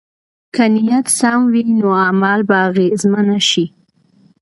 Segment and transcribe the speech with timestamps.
[0.55, 3.65] که نیت سم وي، نو عمل به اغېزمن شي.